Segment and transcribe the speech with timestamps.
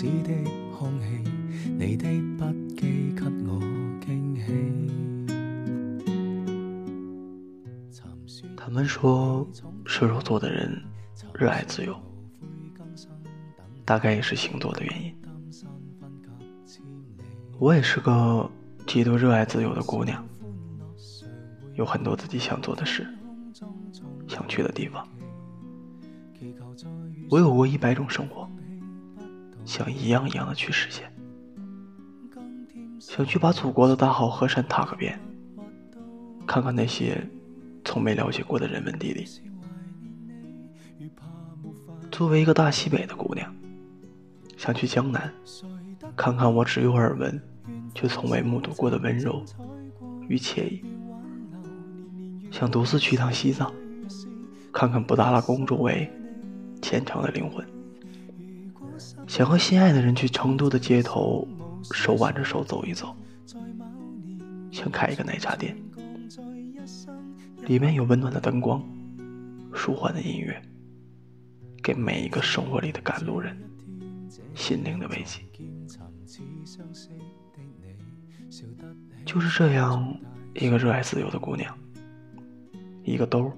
[0.00, 0.32] 子的
[0.78, 1.06] 空气，
[1.78, 2.08] 你的
[2.38, 3.60] 不羁给我
[4.00, 4.50] 惊喜。
[8.56, 9.46] 他们说，
[9.84, 10.82] 射手座的人
[11.34, 11.94] 热爱自由，
[13.84, 15.14] 大概也是星座的原因。
[17.58, 18.50] 我也是个
[18.86, 20.26] 极度热爱自由的姑娘，
[21.74, 23.06] 有很多自己想做的事，
[24.26, 25.06] 想去的地方。
[27.28, 28.49] 我有过一百种生活，
[29.70, 31.08] 想一样一样的去实现。
[32.98, 35.16] 想去把祖国的大好河山踏个遍，
[36.44, 37.24] 看看那些
[37.84, 39.24] 从没了解过的人文地理。
[42.10, 43.54] 作为一个大西北的姑娘，
[44.56, 45.32] 想去江南，
[46.16, 47.40] 看看我只有耳闻。
[47.92, 49.44] 却从未目睹过的温柔
[50.28, 50.84] 与惬意，
[52.50, 53.72] 想独自去趟西藏，
[54.72, 56.08] 看看布达拉宫周围
[56.80, 57.64] 虔诚的灵魂；
[59.30, 61.46] 想和心爱的人去成都的街头，
[61.92, 63.14] 手挽着手走一走；
[64.72, 65.76] 想开一个奶茶店，
[67.64, 68.84] 里面有温暖的灯光、
[69.72, 70.60] 舒缓的音乐，
[71.80, 73.56] 给每一个生活里的赶路人
[74.56, 75.40] 心灵的慰藉。
[79.24, 80.12] 就是这样
[80.54, 81.72] 一个热爱自由的姑娘，
[83.04, 83.52] 一个兜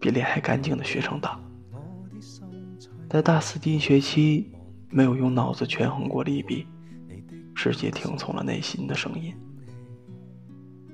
[0.00, 1.38] 比脸还干净的学生党，
[3.10, 4.50] 在大四第一学期
[4.92, 6.66] 没有用脑子权衡过利弊，
[7.54, 9.34] 直接听从了内心的声音，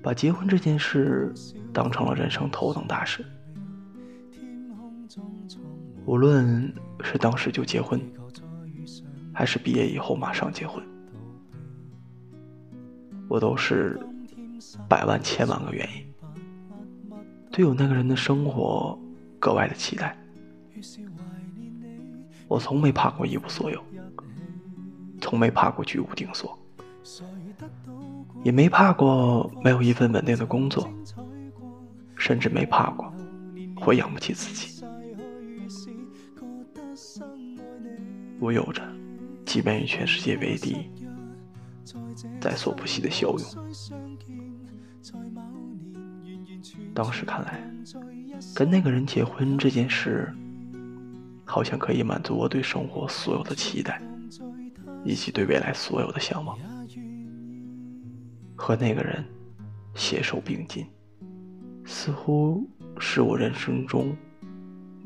[0.00, 1.34] 把结婚这件事
[1.72, 3.26] 当成了人生头等大事。
[6.06, 8.00] 无论是当时就结婚，
[9.34, 10.82] 还是毕业以后马上结婚。
[13.28, 14.00] 我都是
[14.88, 17.12] 百万千万个原因，
[17.50, 18.98] 对有那个人的生活
[19.38, 20.16] 格外的期待。
[22.48, 23.80] 我从没怕过一无所有，
[25.20, 26.58] 从没怕过居无定所，
[28.42, 30.90] 也没怕过没有一份稳定的工作，
[32.16, 33.12] 甚至没怕过
[33.76, 34.82] 会养不起自己。
[38.40, 38.82] 我有着，
[39.44, 40.90] 即便与全世界为敌。
[42.40, 43.40] 在所不惜的骁勇。
[46.94, 47.60] 当时看来，
[48.54, 50.32] 跟那个人结婚这件事，
[51.48, 54.00] 好像可以满足我对生活所有的期待，
[55.02, 56.58] 以及对未来所有的向往。
[58.54, 59.24] 和那个人
[59.94, 60.86] 携手并进，
[61.86, 62.68] 似乎
[63.00, 64.14] 是我人生中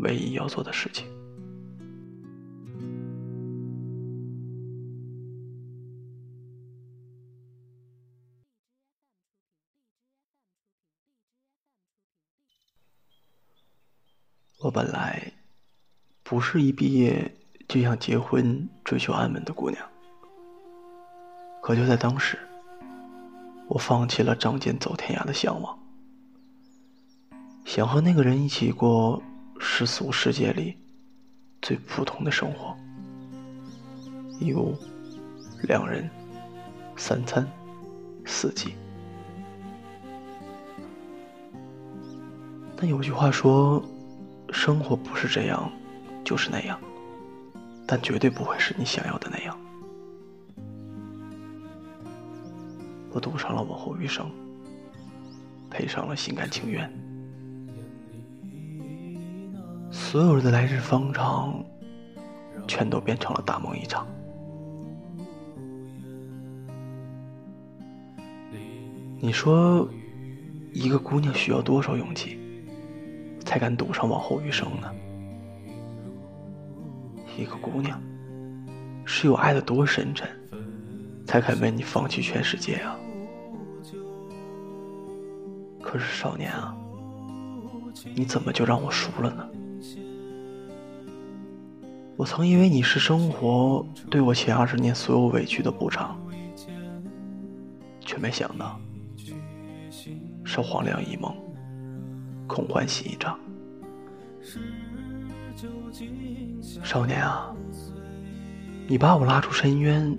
[0.00, 1.06] 唯一要做的事情。
[14.58, 15.20] 我本来
[16.22, 17.34] 不是一毕业
[17.68, 19.84] 就想结婚、追求安稳的姑娘，
[21.62, 22.38] 可就在当时，
[23.68, 25.78] 我放弃了仗剑走天涯的向往，
[27.64, 29.22] 想和那个人一起过
[29.58, 30.76] 世俗世界里
[31.60, 32.74] 最普通的生活：
[34.40, 34.74] 一屋、
[35.62, 36.08] 两人、
[36.96, 37.46] 三餐、
[38.24, 38.74] 四季。
[42.76, 43.82] 但有句话说。
[44.54, 45.72] 生活不是这样，
[46.32, 46.80] 就是那样，
[47.86, 49.54] 但绝对不会是你想要的那样。
[53.10, 54.30] 我赌上了往后余生，
[55.68, 56.90] 赔上了心甘情愿，
[59.90, 61.62] 所有的来日方长，
[62.66, 64.06] 全都变成了大梦一场。
[69.20, 69.86] 你说，
[70.72, 72.38] 一个姑娘需要多少勇气？
[73.44, 74.90] 才敢赌上往后余生呢？
[77.36, 78.00] 一个姑娘
[79.04, 80.28] 是有爱的多深沉，
[81.26, 82.96] 才肯为你放弃全世界啊！
[85.80, 86.76] 可是少年啊，
[88.14, 89.48] 你怎么就让我输了呢？
[92.16, 96.16] 我曾以为你是生活对我前二十年所有委屈的补偿，
[98.00, 98.78] 却没想到
[100.44, 101.34] 是黄粱一梦。
[102.46, 103.38] 空欢喜一场，
[106.82, 107.54] 少年啊，
[108.86, 110.16] 你把我拉出深渊，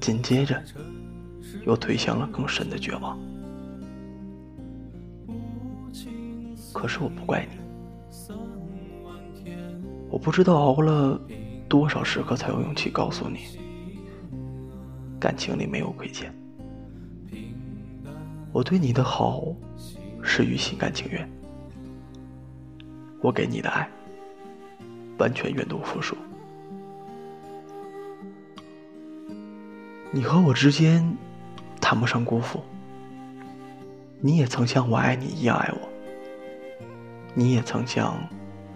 [0.00, 0.62] 紧接着
[1.66, 3.18] 又推向了更深的绝望。
[6.72, 7.58] 可是我不怪你，
[10.10, 11.20] 我不知道熬了
[11.68, 13.40] 多少时刻才有勇气告诉你，
[15.18, 16.32] 感情里没有亏欠，
[18.52, 19.44] 我对你的好。
[20.20, 21.26] 是于心甘情愿，
[23.22, 23.88] 我给你的爱
[25.18, 26.16] 完全愿赌服输。
[30.10, 31.16] 你和我之间
[31.80, 32.62] 谈不上辜负，
[34.20, 35.88] 你也曾像我爱你一样爱我，
[37.34, 38.16] 你也曾像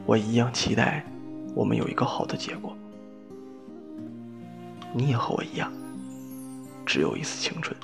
[0.05, 1.05] 我一样期待
[1.55, 2.77] 我们有一个好的结果，
[4.93, 5.73] 你也和我一样，
[6.85, 7.75] 只有一丝青春。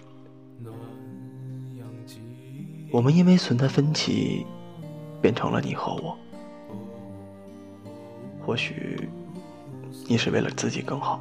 [2.91, 4.47] 我们因为存在分歧，
[5.21, 6.17] 变成了你和我。
[8.49, 9.07] 或许
[10.09, 11.21] 你是为了自己更好，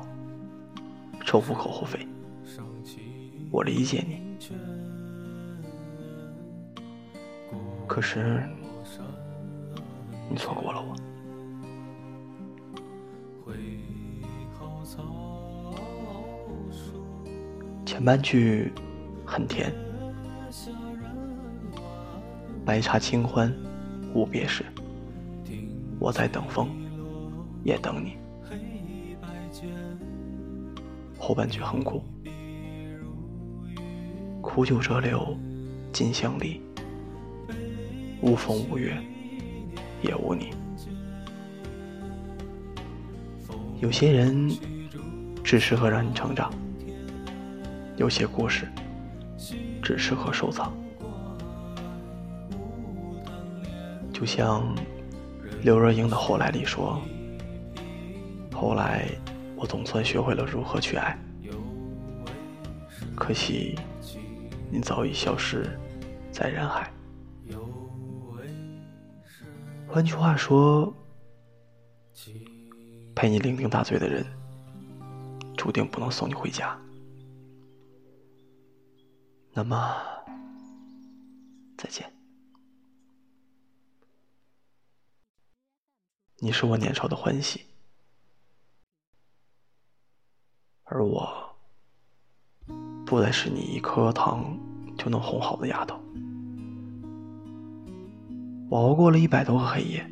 [1.26, 2.08] 抽不口后费。
[3.52, 4.22] 我理解你，
[7.86, 8.42] 可是
[10.30, 10.96] 你错过了我。
[17.86, 18.72] 前半句
[19.26, 19.76] 很甜。
[22.64, 23.54] 白茶清欢，
[24.14, 24.64] 无别事。
[26.00, 26.70] 我在等风，
[27.68, 28.16] 也等你。
[31.20, 32.02] 后半句很苦，
[34.42, 35.38] 苦酒折柳，
[35.92, 36.62] 金乡里，
[38.22, 38.98] 无风无月，
[40.02, 40.52] 也无你。
[43.82, 44.50] 有些人
[45.44, 46.50] 只适合让你成长，
[47.98, 48.66] 有些故事
[49.84, 50.72] 只适合收藏。
[54.14, 54.74] 就像
[55.64, 57.02] 刘若英的《后来》里说
[58.60, 59.08] ：“后来
[59.56, 61.16] 我总算学会了如何去爱，
[63.16, 63.78] 可惜
[64.72, 65.80] 你早已消失
[66.32, 66.92] 在人海。”
[69.88, 70.92] 换句话说，
[73.16, 74.26] 陪你酩酊大醉的人，
[75.56, 76.76] 注定不能送你回家。
[79.54, 79.96] 那么，
[81.78, 82.12] 再见。
[86.40, 87.62] 你是我年少的欢喜，
[91.08, 91.28] 我
[93.06, 94.58] 不再是你一颗糖
[94.98, 95.98] 就能哄好的丫头。
[98.70, 100.06] 我熬过了一百多个黑夜，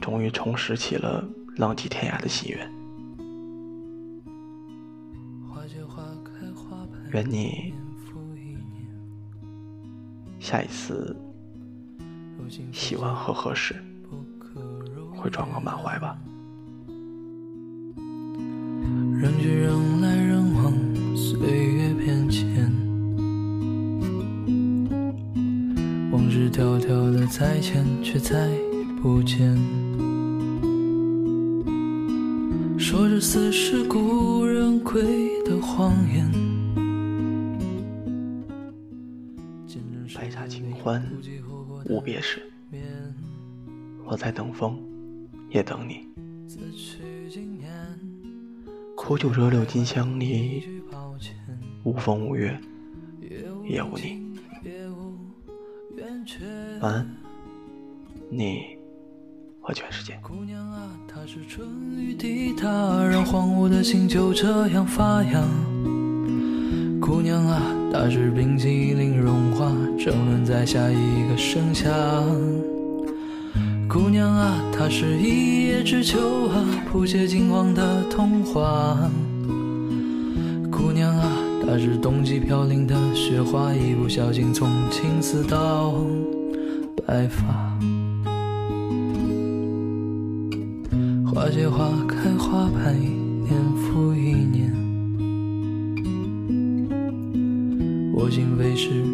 [0.00, 1.26] 终于重拾起了
[1.56, 2.72] 浪迹天涯的心愿。
[7.12, 7.74] 愿你
[10.38, 11.16] 下一次
[12.72, 13.74] 喜欢和合适。
[15.16, 16.18] 会装个满怀吧。
[19.24, 20.70] 人去人来人往，
[21.16, 22.70] 岁月变迁，
[26.12, 28.50] 往事迢迢的再见，却再
[29.00, 29.56] 不见。
[32.78, 36.30] 说着似是故人归的谎言。
[40.14, 41.02] 白茶清欢，
[41.88, 42.42] 无别事。
[44.04, 44.78] 我在等风。
[45.48, 46.08] 也等你。
[49.06, 50.64] 苦酒折柳金乡里，
[51.82, 52.58] 无风无月，
[53.68, 54.18] 也无你。
[56.80, 57.16] 晚安，
[58.30, 58.62] 你
[59.60, 60.18] 和全世界。
[60.22, 61.68] 姑娘啊，她是春
[61.98, 62.64] 雨滴答，
[63.06, 65.46] 让荒芜的心就这样发芽。
[66.98, 67.60] 姑娘啊，
[67.92, 71.90] 她是冰淇淋融化，争论在下一个盛夏。
[73.94, 78.98] 姑娘啊，她是一叶知秋啊，谱写金黄的童话。
[80.68, 81.30] 姑娘啊，
[81.64, 85.94] 她是冬季飘零的雪花，一不小心从青丝到
[87.06, 87.72] 白发。
[91.32, 94.74] 花谢花开花败，年复一年，
[98.12, 99.04] 我心飞逝，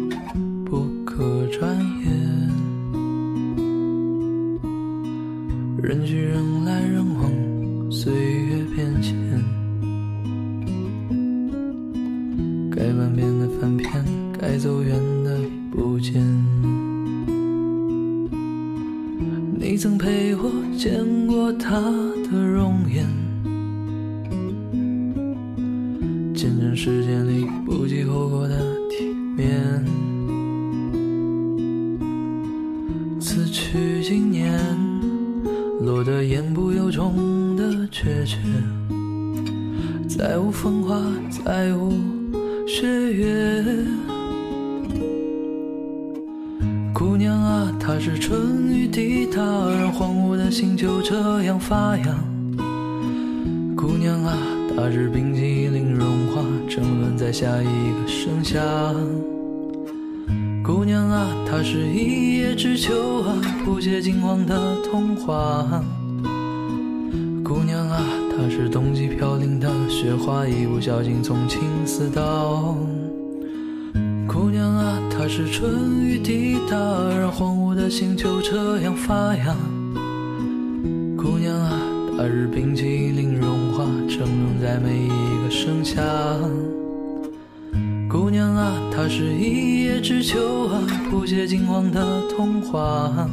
[19.81, 23.03] 曾陪我见过他的容颜，
[26.35, 28.59] 见证时间里不计后果的
[28.91, 29.83] 体面。
[33.19, 34.61] 此去经年。
[35.81, 38.37] 落得言不由衷的决绝，
[40.07, 41.01] 再无风花，
[41.43, 41.91] 再无
[42.67, 43.65] 雪月。
[47.91, 52.05] 它，是春雨滴答，让荒芜的心就这样发芽。
[53.75, 54.37] 姑娘啊，
[54.73, 58.61] 她是冰淇淋融化，沉沦在下一个盛夏。
[60.63, 64.57] 姑娘啊，她是一叶知秋啊，谱写金黄的
[64.89, 65.83] 童话。
[67.43, 68.01] 姑娘啊，
[68.37, 69.69] 她是冬季飘零的。
[69.89, 72.77] 雪花一不小心从青丝到。
[74.25, 74.70] 姑娘
[75.21, 76.75] 啊，她是春雨滴答，
[77.15, 79.55] 让荒芜的心就这样发芽。
[81.15, 81.79] 姑娘啊，
[82.17, 86.01] 大日冰淇淋融化，蒸融在每一个盛夏。
[88.09, 92.03] 姑娘啊，她是一叶知秋啊，谱写金黄的
[92.35, 93.29] 童话。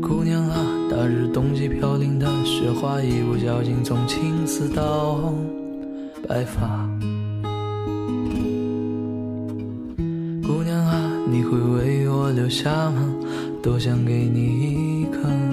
[0.00, 5.34] 姑娘啊，大日冬季飘零的雪花，一不小心从青丝到
[6.28, 6.88] 白发。
[11.30, 13.14] 你会为我留下吗？
[13.62, 15.49] 多想给你一个。